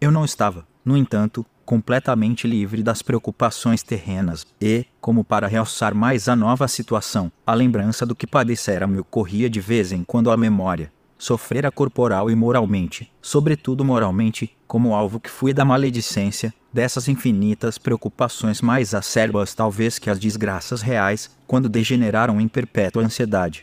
Eu 0.00 0.10
não 0.10 0.24
estava, 0.24 0.66
no 0.84 0.96
entanto, 0.96 1.44
completamente 1.64 2.46
livre 2.46 2.82
das 2.82 3.02
preocupações 3.02 3.82
terrenas, 3.82 4.46
e, 4.60 4.86
como 5.00 5.24
para 5.24 5.46
realçar 5.46 5.94
mais 5.94 6.28
a 6.28 6.36
nova 6.36 6.66
situação, 6.66 7.30
a 7.46 7.54
lembrança 7.54 8.04
do 8.04 8.14
que 8.14 8.26
padecera 8.26 8.86
me 8.86 8.98
ocorria 8.98 9.48
de 9.48 9.60
vez 9.60 9.92
em 9.92 10.02
quando 10.04 10.30
à 10.30 10.36
memória 10.36 10.92
sofrera 11.22 11.70
corporal 11.70 12.28
e 12.28 12.34
moralmente, 12.34 13.08
sobretudo 13.22 13.84
moralmente, 13.84 14.56
como 14.66 14.92
alvo 14.92 15.20
que 15.20 15.30
fui 15.30 15.54
da 15.54 15.64
maledicência, 15.64 16.52
dessas 16.72 17.08
infinitas 17.08 17.78
preocupações 17.78 18.60
mais 18.60 18.94
acerbas 18.94 19.54
talvez 19.54 19.98
que 19.98 20.08
as 20.08 20.18
desgraças 20.18 20.82
reais, 20.82 21.30
quando 21.46 21.68
degeneraram 21.68 22.40
em 22.40 22.48
perpétua 22.48 23.04
ansiedade. 23.04 23.62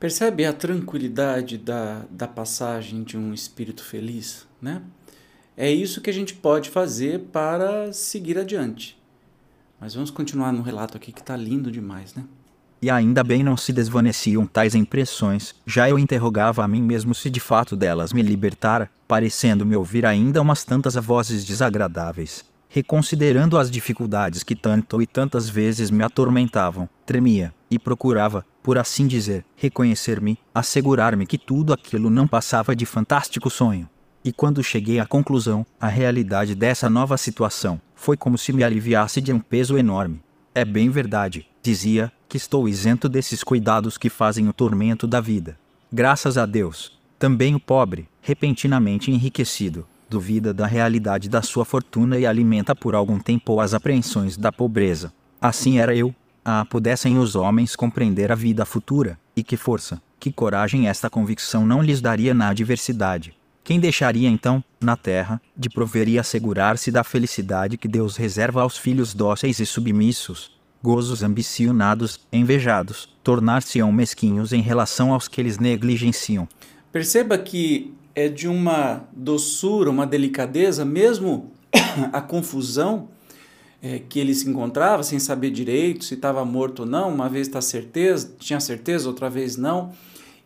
Percebe 0.00 0.44
a 0.44 0.52
tranquilidade 0.52 1.58
da, 1.58 2.04
da 2.10 2.26
passagem 2.26 3.04
de 3.04 3.16
um 3.16 3.32
espírito 3.32 3.84
feliz, 3.84 4.46
né? 4.60 4.82
É 5.56 5.70
isso 5.70 6.00
que 6.00 6.10
a 6.10 6.12
gente 6.12 6.34
pode 6.34 6.70
fazer 6.70 7.20
para 7.30 7.92
seguir 7.92 8.38
adiante. 8.38 9.00
Mas 9.78 9.94
vamos 9.94 10.10
continuar 10.10 10.52
no 10.52 10.62
relato 10.62 10.96
aqui 10.96 11.12
que 11.12 11.20
está 11.20 11.36
lindo 11.36 11.70
demais, 11.70 12.14
né? 12.14 12.24
E 12.82 12.90
ainda 12.90 13.22
bem 13.22 13.44
não 13.44 13.56
se 13.56 13.72
desvaneciam 13.72 14.44
tais 14.44 14.74
impressões. 14.74 15.54
Já 15.64 15.88
eu 15.88 16.00
interrogava 16.00 16.64
a 16.64 16.68
mim 16.68 16.82
mesmo 16.82 17.14
se 17.14 17.30
de 17.30 17.38
fato 17.38 17.76
delas 17.76 18.12
me 18.12 18.20
libertara, 18.20 18.90
parecendo-me 19.06 19.76
ouvir 19.76 20.04
ainda 20.04 20.42
umas 20.42 20.64
tantas 20.64 20.96
vozes 20.96 21.44
desagradáveis. 21.44 22.44
Reconsiderando 22.68 23.56
as 23.56 23.70
dificuldades 23.70 24.42
que 24.42 24.56
tanto 24.56 25.00
e 25.00 25.06
tantas 25.06 25.48
vezes 25.48 25.90
me 25.90 26.02
atormentavam, 26.02 26.88
tremia 27.06 27.54
e 27.70 27.78
procurava, 27.78 28.44
por 28.62 28.76
assim 28.76 29.06
dizer, 29.06 29.44
reconhecer-me, 29.54 30.38
assegurar-me 30.54 31.26
que 31.26 31.38
tudo 31.38 31.72
aquilo 31.72 32.10
não 32.10 32.26
passava 32.26 32.74
de 32.74 32.84
fantástico 32.84 33.48
sonho. 33.48 33.88
E 34.24 34.32
quando 34.32 34.62
cheguei 34.62 34.98
à 34.98 35.06
conclusão, 35.06 35.66
a 35.80 35.86
realidade 35.86 36.54
dessa 36.54 36.88
nova 36.88 37.16
situação 37.16 37.80
foi 37.94 38.16
como 38.16 38.38
se 38.38 38.52
me 38.52 38.64
aliviasse 38.64 39.20
de 39.20 39.32
um 39.32 39.38
peso 39.38 39.76
enorme. 39.76 40.22
É 40.54 40.64
bem 40.64 40.90
verdade, 40.90 41.46
dizia, 41.62 42.12
que 42.32 42.38
estou 42.38 42.66
isento 42.66 43.10
desses 43.10 43.44
cuidados 43.44 43.98
que 43.98 44.08
fazem 44.08 44.48
o 44.48 44.54
tormento 44.54 45.06
da 45.06 45.20
vida. 45.20 45.54
Graças 45.92 46.38
a 46.38 46.46
Deus. 46.46 46.98
Também 47.18 47.54
o 47.54 47.60
pobre, 47.60 48.08
repentinamente 48.22 49.10
enriquecido, 49.10 49.86
duvida 50.08 50.54
da 50.54 50.66
realidade 50.66 51.28
da 51.28 51.42
sua 51.42 51.66
fortuna 51.66 52.18
e 52.18 52.24
alimenta 52.24 52.74
por 52.74 52.94
algum 52.94 53.18
tempo 53.18 53.60
as 53.60 53.74
apreensões 53.74 54.38
da 54.38 54.50
pobreza. 54.50 55.12
Assim 55.38 55.78
era 55.78 55.94
eu. 55.94 56.14
Ah, 56.42 56.64
pudessem 56.64 57.18
os 57.18 57.36
homens 57.36 57.76
compreender 57.76 58.32
a 58.32 58.34
vida 58.34 58.64
futura, 58.64 59.18
e 59.36 59.44
que 59.44 59.58
força, 59.58 60.00
que 60.18 60.32
coragem 60.32 60.88
esta 60.88 61.10
convicção 61.10 61.66
não 61.66 61.82
lhes 61.82 62.00
daria 62.00 62.32
na 62.32 62.48
adversidade. 62.48 63.34
Quem 63.62 63.78
deixaria 63.78 64.30
então, 64.30 64.64
na 64.80 64.96
terra, 64.96 65.38
de 65.54 65.68
prover 65.68 66.08
e 66.08 66.18
assegurar-se 66.18 66.90
da 66.90 67.04
felicidade 67.04 67.76
que 67.76 67.86
Deus 67.86 68.16
reserva 68.16 68.62
aos 68.62 68.78
filhos 68.78 69.12
dóceis 69.12 69.60
e 69.60 69.66
submissos, 69.66 70.61
gozos 70.82 71.22
ambicionados, 71.22 72.20
envejados, 72.32 73.08
tornar-se-ão 73.22 73.92
mesquinhos 73.92 74.52
em 74.52 74.60
relação 74.60 75.12
aos 75.12 75.28
que 75.28 75.40
eles 75.40 75.58
negligenciam. 75.58 76.48
Perceba 76.90 77.38
que 77.38 77.94
é 78.14 78.28
de 78.28 78.48
uma 78.48 79.04
doçura, 79.12 79.90
uma 79.90 80.06
delicadeza, 80.06 80.84
mesmo 80.84 81.52
a 82.12 82.20
confusão 82.20 83.08
é, 83.80 84.00
que 84.00 84.18
ele 84.18 84.34
se 84.34 84.48
encontrava, 84.48 85.02
sem 85.02 85.18
saber 85.18 85.50
direito 85.50 86.04
se 86.04 86.14
estava 86.14 86.44
morto 86.44 86.80
ou 86.80 86.86
não, 86.86 87.12
uma 87.12 87.28
vez 87.28 87.48
tá 87.48 87.60
certeza, 87.60 88.34
tinha 88.38 88.60
certeza, 88.60 89.08
outra 89.08 89.30
vez 89.30 89.56
não, 89.56 89.92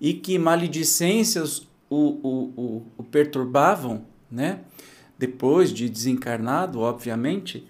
e 0.01 0.15
que 0.15 0.39
maledicências 0.39 1.67
o, 1.89 1.97
o, 1.97 2.53
o, 2.57 2.83
o 2.99 3.03
perturbavam, 3.03 4.03
né? 4.31 4.61
depois 5.19 5.73
de 5.73 5.89
desencarnado, 5.89 6.81
obviamente, 6.81 7.67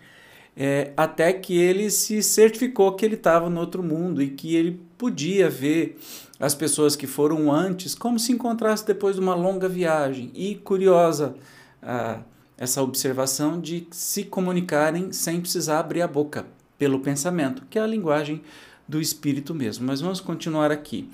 é, 0.56 0.92
até 0.96 1.32
que 1.34 1.56
ele 1.56 1.90
se 1.90 2.22
certificou 2.22 2.92
que 2.94 3.04
ele 3.04 3.14
estava 3.14 3.50
no 3.50 3.60
outro 3.60 3.82
mundo 3.82 4.22
e 4.22 4.30
que 4.30 4.56
ele 4.56 4.80
podia 4.96 5.50
ver 5.50 5.98
as 6.40 6.54
pessoas 6.54 6.96
que 6.96 7.06
foram 7.06 7.52
antes 7.52 7.94
como 7.94 8.18
se 8.18 8.32
encontrasse 8.32 8.86
depois 8.86 9.16
de 9.16 9.20
uma 9.20 9.34
longa 9.34 9.68
viagem. 9.68 10.30
E 10.34 10.54
curiosa 10.54 11.34
ah, 11.82 12.20
essa 12.56 12.82
observação 12.82 13.60
de 13.60 13.86
se 13.90 14.24
comunicarem 14.24 15.12
sem 15.12 15.40
precisar 15.40 15.80
abrir 15.80 16.00
a 16.00 16.08
boca 16.08 16.46
pelo 16.78 17.00
pensamento, 17.00 17.62
que 17.68 17.78
é 17.78 17.82
a 17.82 17.86
linguagem 17.86 18.42
do 18.88 19.00
espírito 19.00 19.54
mesmo. 19.54 19.86
Mas 19.86 20.00
vamos 20.00 20.20
continuar 20.20 20.70
aqui. 20.70 21.08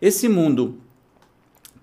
Esse 0.00 0.28
mundo 0.28 0.78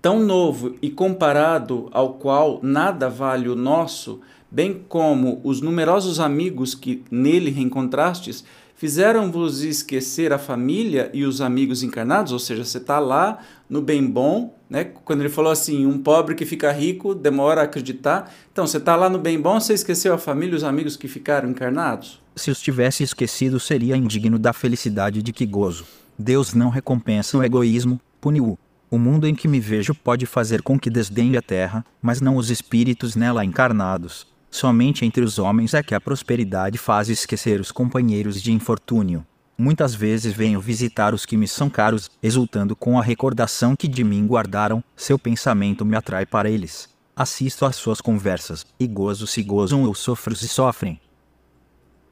tão 0.00 0.18
novo 0.18 0.74
e 0.82 0.90
comparado 0.90 1.88
ao 1.92 2.14
qual 2.14 2.58
nada 2.62 3.08
vale 3.08 3.48
o 3.48 3.54
nosso, 3.54 4.20
bem 4.52 4.84
como 4.86 5.40
os 5.42 5.62
numerosos 5.62 6.20
amigos 6.20 6.74
que 6.74 7.02
nele 7.10 7.50
reencontrastes, 7.50 8.44
fizeram-vos 8.76 9.62
esquecer 9.62 10.30
a 10.30 10.38
família 10.38 11.10
e 11.14 11.24
os 11.24 11.40
amigos 11.40 11.82
encarnados? 11.82 12.32
Ou 12.32 12.38
seja, 12.38 12.62
você 12.62 12.76
está 12.76 12.98
lá 12.98 13.38
no 13.68 13.80
bem 13.80 14.04
bom, 14.04 14.54
né? 14.68 14.84
quando 14.84 15.20
ele 15.20 15.30
falou 15.30 15.50
assim, 15.50 15.86
um 15.86 15.98
pobre 15.98 16.34
que 16.34 16.44
fica 16.44 16.70
rico 16.70 17.14
demora 17.14 17.62
a 17.62 17.64
acreditar. 17.64 18.30
Então, 18.52 18.66
você 18.66 18.76
está 18.76 18.94
lá 18.94 19.08
no 19.08 19.18
bem 19.18 19.40
bom, 19.40 19.58
você 19.58 19.72
esqueceu 19.72 20.12
a 20.12 20.18
família 20.18 20.52
e 20.52 20.56
os 20.56 20.64
amigos 20.64 20.98
que 20.98 21.08
ficaram 21.08 21.48
encarnados? 21.48 22.20
Se 22.36 22.50
os 22.50 22.60
tivesse 22.60 23.02
esquecido, 23.02 23.58
seria 23.58 23.96
indigno 23.96 24.38
da 24.38 24.52
felicidade 24.52 25.22
de 25.22 25.32
que 25.32 25.46
gozo. 25.46 25.86
Deus 26.18 26.52
não 26.52 26.68
recompensa 26.68 27.38
o 27.38 27.42
egoísmo, 27.42 27.98
pune-o. 28.20 28.58
O 28.90 28.98
mundo 28.98 29.26
em 29.26 29.34
que 29.34 29.48
me 29.48 29.58
vejo 29.58 29.94
pode 29.94 30.26
fazer 30.26 30.60
com 30.60 30.78
que 30.78 30.90
desdenhe 30.90 31.38
a 31.38 31.42
terra, 31.42 31.82
mas 32.02 32.20
não 32.20 32.36
os 32.36 32.50
espíritos 32.50 33.16
nela 33.16 33.42
encarnados. 33.42 34.31
Somente 34.52 35.06
entre 35.06 35.24
os 35.24 35.38
homens 35.38 35.72
é 35.72 35.82
que 35.82 35.94
a 35.94 36.00
prosperidade 36.00 36.76
faz 36.76 37.08
esquecer 37.08 37.58
os 37.58 37.72
companheiros 37.72 38.40
de 38.40 38.52
infortúnio. 38.52 39.26
Muitas 39.56 39.94
vezes 39.94 40.34
venho 40.34 40.60
visitar 40.60 41.14
os 41.14 41.24
que 41.24 41.38
me 41.38 41.48
são 41.48 41.70
caros, 41.70 42.10
exultando 42.22 42.76
com 42.76 42.98
a 42.98 43.02
recordação 43.02 43.74
que 43.74 43.88
de 43.88 44.04
mim 44.04 44.26
guardaram, 44.26 44.84
seu 44.94 45.18
pensamento 45.18 45.86
me 45.86 45.96
atrai 45.96 46.26
para 46.26 46.50
eles. 46.50 46.90
Assisto 47.16 47.64
às 47.64 47.76
suas 47.76 48.02
conversas, 48.02 48.66
e 48.78 48.86
gozo 48.86 49.26
se 49.26 49.42
gozam 49.42 49.84
ou 49.84 49.94
sofro 49.94 50.36
se 50.36 50.48
sofrem. 50.48 51.00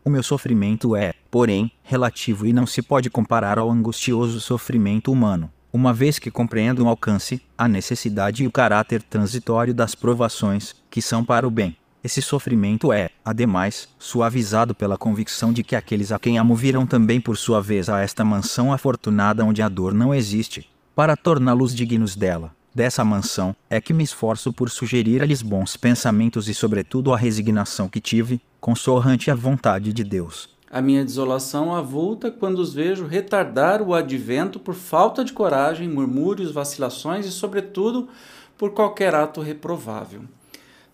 O 0.02 0.08
meu 0.08 0.22
sofrimento 0.22 0.96
é, 0.96 1.12
porém, 1.30 1.70
relativo 1.82 2.46
e 2.46 2.54
não 2.54 2.66
se 2.66 2.80
pode 2.80 3.10
comparar 3.10 3.58
ao 3.58 3.70
angustioso 3.70 4.40
sofrimento 4.40 5.12
humano, 5.12 5.52
uma 5.70 5.92
vez 5.92 6.18
que 6.18 6.30
compreendo 6.30 6.82
o 6.82 6.88
alcance, 6.88 7.42
a 7.56 7.68
necessidade 7.68 8.44
e 8.44 8.46
o 8.46 8.52
caráter 8.52 9.02
transitório 9.02 9.74
das 9.74 9.94
provações, 9.94 10.74
que 10.88 11.02
são 11.02 11.22
para 11.22 11.46
o 11.46 11.50
bem. 11.50 11.76
Esse 12.02 12.22
sofrimento 12.22 12.92
é, 12.92 13.10
ademais, 13.22 13.88
suavizado 13.98 14.74
pela 14.74 14.96
convicção 14.96 15.52
de 15.52 15.62
que 15.62 15.76
aqueles 15.76 16.10
a 16.10 16.18
quem 16.18 16.38
amo 16.38 16.54
virão 16.54 16.86
também 16.86 17.20
por 17.20 17.36
sua 17.36 17.60
vez 17.60 17.90
a 17.90 18.00
esta 18.00 18.24
mansão 18.24 18.72
afortunada 18.72 19.44
onde 19.44 19.60
a 19.60 19.68
dor 19.68 19.92
não 19.92 20.14
existe, 20.14 20.66
para 20.94 21.14
torná-los 21.14 21.74
dignos 21.74 22.16
dela. 22.16 22.54
Dessa 22.74 23.04
mansão 23.04 23.54
é 23.68 23.80
que 23.80 23.92
me 23.92 24.04
esforço 24.04 24.52
por 24.52 24.70
sugerir 24.70 25.22
a-lhes 25.22 25.42
bons 25.42 25.76
pensamentos 25.76 26.48
e, 26.48 26.54
sobretudo, 26.54 27.12
a 27.12 27.18
resignação 27.18 27.88
que 27.88 28.00
tive, 28.00 28.40
consorrante 28.60 29.30
à 29.30 29.34
vontade 29.34 29.92
de 29.92 30.04
Deus. 30.04 30.48
A 30.70 30.80
minha 30.80 31.04
desolação 31.04 31.74
avulta 31.74 32.30
quando 32.30 32.60
os 32.60 32.72
vejo 32.72 33.04
retardar 33.04 33.82
o 33.82 33.92
advento 33.92 34.60
por 34.60 34.74
falta 34.74 35.24
de 35.24 35.32
coragem, 35.32 35.88
murmúrios, 35.88 36.52
vacilações 36.52 37.26
e, 37.26 37.30
sobretudo, 37.30 38.08
por 38.56 38.70
qualquer 38.70 39.14
ato 39.14 39.40
reprovável. 39.40 40.22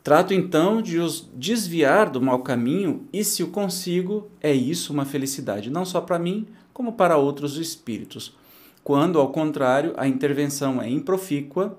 Trato 0.07 0.33
então 0.33 0.81
de 0.81 1.01
os 1.01 1.29
desviar 1.35 2.09
do 2.09 2.23
mau 2.23 2.39
caminho 2.39 3.09
e, 3.13 3.25
se 3.25 3.43
o 3.43 3.49
consigo, 3.49 4.31
é 4.41 4.53
isso 4.53 4.93
uma 4.93 5.05
felicidade, 5.05 5.69
não 5.69 5.85
só 5.85 6.01
para 6.01 6.17
mim, 6.17 6.47
como 6.73 6.93
para 6.93 7.17
outros 7.17 7.57
espíritos. 7.57 8.33
Quando, 8.85 9.19
ao 9.19 9.33
contrário, 9.33 9.95
a 9.97 10.07
intervenção 10.07 10.81
é 10.81 10.89
improfícua 10.89 11.77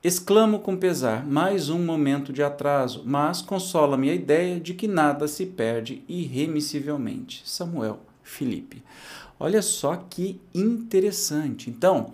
Exclamo 0.00 0.60
com 0.60 0.76
pesar, 0.76 1.26
mais 1.26 1.68
um 1.68 1.84
momento 1.84 2.32
de 2.32 2.40
atraso, 2.40 3.02
mas 3.04 3.42
consola-me 3.42 4.10
a 4.10 4.14
ideia 4.14 4.60
de 4.60 4.72
que 4.72 4.86
nada 4.86 5.26
se 5.26 5.44
perde 5.44 6.04
irremissivelmente. 6.08 7.42
Samuel 7.44 7.98
Felipe. 8.22 8.80
Olha 9.40 9.60
só 9.60 9.96
que 9.96 10.40
interessante. 10.54 11.68
Então, 11.68 12.12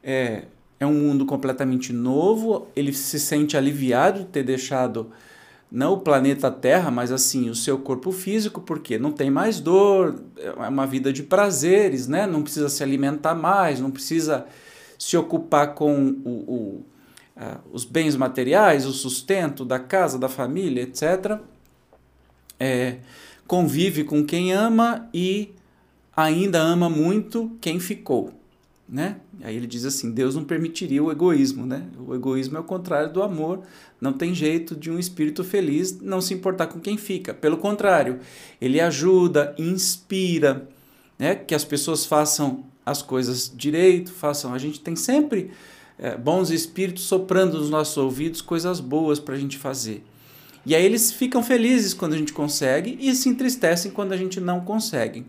é, 0.00 0.44
é 0.80 0.86
um 0.86 0.94
mundo 0.94 1.26
completamente 1.26 1.92
novo, 1.92 2.66
ele 2.74 2.92
se 2.92 3.20
sente 3.20 3.54
aliviado 3.54 4.20
de 4.20 4.24
ter 4.26 4.42
deixado 4.42 5.12
não 5.70 5.92
o 5.92 6.00
planeta 6.00 6.50
Terra, 6.50 6.90
mas 6.90 7.12
assim, 7.12 7.48
o 7.48 7.54
seu 7.54 7.78
corpo 7.78 8.10
físico, 8.10 8.60
porque 8.62 8.98
não 8.98 9.12
tem 9.12 9.30
mais 9.30 9.60
dor, 9.60 10.20
é 10.36 10.68
uma 10.68 10.86
vida 10.86 11.12
de 11.12 11.22
prazeres, 11.22 12.08
né? 12.08 12.26
Não 12.26 12.42
precisa 12.42 12.68
se 12.68 12.82
alimentar 12.82 13.34
mais, 13.36 13.78
não 13.78 13.90
precisa 13.90 14.46
se 14.98 15.16
ocupar 15.16 15.74
com 15.74 16.16
o, 16.24 16.30
o 16.30 16.84
uh, 17.36 17.60
os 17.72 17.84
bens 17.84 18.16
materiais, 18.16 18.84
o 18.84 18.92
sustento 18.92 19.64
da 19.64 19.78
casa, 19.78 20.18
da 20.18 20.28
família, 20.28 20.82
etc. 20.82 21.38
É, 22.58 22.96
convive 23.46 24.02
com 24.02 24.24
quem 24.24 24.52
ama 24.52 25.08
e 25.14 25.54
ainda 26.16 26.58
ama 26.58 26.90
muito 26.90 27.56
quem 27.60 27.78
ficou. 27.78 28.39
Né? 28.90 29.18
Aí 29.42 29.54
ele 29.54 29.68
diz 29.68 29.84
assim: 29.84 30.10
Deus 30.10 30.34
não 30.34 30.42
permitiria 30.42 31.02
o 31.02 31.12
egoísmo, 31.12 31.64
né? 31.64 31.86
O 32.04 32.12
egoísmo 32.12 32.56
é 32.56 32.60
o 32.60 32.64
contrário 32.64 33.12
do 33.12 33.22
amor. 33.22 33.62
Não 34.00 34.12
tem 34.12 34.34
jeito 34.34 34.74
de 34.74 34.90
um 34.90 34.98
espírito 34.98 35.44
feliz 35.44 36.00
não 36.00 36.20
se 36.20 36.34
importar 36.34 36.66
com 36.66 36.80
quem 36.80 36.96
fica. 36.96 37.32
Pelo 37.32 37.56
contrário, 37.56 38.18
ele 38.60 38.80
ajuda, 38.80 39.54
inspira, 39.56 40.68
né? 41.16 41.36
Que 41.36 41.54
as 41.54 41.64
pessoas 41.64 42.04
façam 42.04 42.64
as 42.84 43.00
coisas 43.00 43.52
direito, 43.54 44.10
façam. 44.12 44.52
A 44.52 44.58
gente 44.58 44.80
tem 44.80 44.96
sempre 44.96 45.52
é, 45.96 46.16
bons 46.16 46.50
espíritos 46.50 47.04
soprando 47.04 47.58
nos 47.58 47.70
nossos 47.70 47.96
ouvidos 47.96 48.40
coisas 48.40 48.80
boas 48.80 49.20
para 49.20 49.36
a 49.36 49.38
gente 49.38 49.56
fazer. 49.56 50.02
E 50.66 50.74
aí 50.74 50.84
eles 50.84 51.12
ficam 51.12 51.42
felizes 51.44 51.94
quando 51.94 52.14
a 52.14 52.18
gente 52.18 52.32
consegue 52.32 52.98
e 53.00 53.14
se 53.14 53.28
entristecem 53.28 53.92
quando 53.92 54.12
a 54.12 54.16
gente 54.16 54.40
não 54.40 54.60
consegue. 54.60 55.24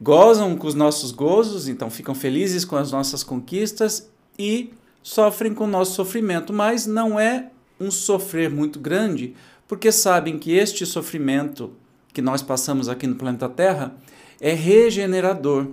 Gozam 0.00 0.56
com 0.56 0.66
os 0.66 0.74
nossos 0.74 1.10
gozos, 1.10 1.66
então 1.66 1.90
ficam 1.90 2.14
felizes 2.14 2.64
com 2.64 2.76
as 2.76 2.92
nossas 2.92 3.24
conquistas 3.24 4.08
e 4.38 4.72
sofrem 5.02 5.52
com 5.52 5.64
o 5.64 5.68
nosso 5.68 5.94
sofrimento, 5.94 6.52
mas 6.52 6.86
não 6.86 7.18
é 7.18 7.50
um 7.80 7.90
sofrer 7.90 8.48
muito 8.48 8.78
grande, 8.78 9.34
porque 9.66 9.90
sabem 9.90 10.38
que 10.38 10.52
este 10.52 10.86
sofrimento 10.86 11.72
que 12.12 12.22
nós 12.22 12.42
passamos 12.42 12.88
aqui 12.88 13.06
no 13.06 13.16
planeta 13.16 13.48
Terra 13.48 13.94
é 14.40 14.52
regenerador. 14.52 15.66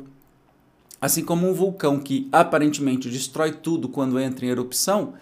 Assim 1.00 1.24
como 1.24 1.48
um 1.48 1.53
vulcão 1.53 2.00
que 2.00 2.27
aparentemente 2.32 3.10
destrói 3.10 3.51
tudo 3.51 3.89
quando 3.89 4.20
entra 4.20 4.46
em 4.46 4.50
erupção, 4.50 5.13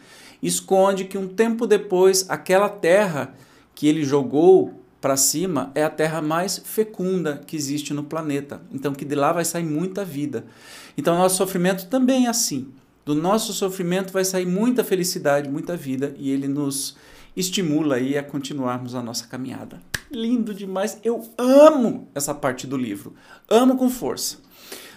esconde 0.41 1.05
que 1.05 1.17
um 1.17 1.27
tempo 1.27 1.67
depois 1.67 2.25
aquela 2.29 2.69
terra 2.69 3.33
que 3.75 3.87
ele 3.87 4.03
jogou 4.03 4.82
para 5.03 5.17
cima 5.17 5.69
é 5.75 5.83
a 5.83 5.89
terra 5.89 6.21
mais 6.21 6.57
fecunda 6.63 7.41
que 7.45 7.57
existe 7.57 7.93
no 7.93 8.05
planeta. 8.05 8.61
Então 8.71 8.93
que 8.93 9.03
de 9.03 9.15
lá 9.15 9.33
vai 9.33 9.43
sair 9.43 9.65
muita 9.65 10.05
vida. 10.05 10.45
Então 10.97 11.17
nosso 11.17 11.35
sofrimento 11.35 11.87
também 11.87 12.27
é 12.27 12.29
assim. 12.29 12.71
Do 13.03 13.13
nosso 13.13 13.51
sofrimento 13.51 14.13
vai 14.13 14.23
sair 14.23 14.45
muita 14.45 14.81
felicidade, 14.81 15.49
muita 15.49 15.75
vida 15.75 16.15
e 16.17 16.31
ele 16.31 16.47
nos 16.47 16.95
estimula 17.35 17.95
aí 17.95 18.17
a 18.17 18.23
continuarmos 18.23 18.95
a 18.95 19.03
nossa 19.03 19.27
caminhada. 19.27 19.81
Lindo 20.09 20.53
demais. 20.53 20.97
Eu 21.03 21.21
amo 21.37 22.07
essa 22.15 22.33
parte 22.33 22.65
do 22.65 22.77
livro. 22.77 23.13
Amo 23.49 23.75
com 23.75 23.89
força. 23.89 24.37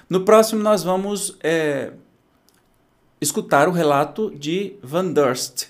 No 0.08 0.20
próximo, 0.20 0.62
nós 0.62 0.84
vamos 0.84 1.36
é, 1.42 1.94
escutar 3.20 3.68
o 3.68 3.72
relato 3.72 4.32
de 4.38 4.76
Van 4.84 5.10
Durst, 5.12 5.66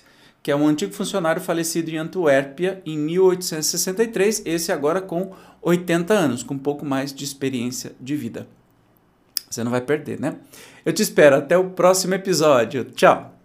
que 0.47 0.51
é 0.51 0.55
um 0.55 0.65
antigo 0.65 0.93
funcionário 0.93 1.41
falecido 1.41 1.89
em 1.89 1.97
Antuérpia 1.97 2.81
em 2.85 2.97
1863, 2.97 4.43
esse 4.45 4.71
agora 4.71 5.01
com 5.01 5.33
80 5.61 6.13
anos, 6.13 6.41
com 6.41 6.53
um 6.53 6.57
pouco 6.57 6.85
mais 6.85 7.13
de 7.13 7.25
experiência 7.25 7.91
de 7.99 8.15
vida. 8.15 8.47
Você 9.49 9.61
não 9.61 9.71
vai 9.71 9.81
perder, 9.81 10.21
né? 10.21 10.37
Eu 10.85 10.93
te 10.93 11.01
espero 11.01 11.35
até 11.35 11.57
o 11.57 11.71
próximo 11.71 12.13
episódio. 12.13 12.85
Tchau! 12.85 13.37